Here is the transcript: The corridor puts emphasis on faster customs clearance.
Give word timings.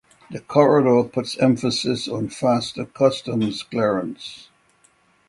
The 0.31 0.39
corridor 0.39 1.03
puts 1.07 1.37
emphasis 1.37 2.07
on 2.07 2.29
faster 2.29 2.85
customs 2.85 3.61
clearance. 3.61 4.49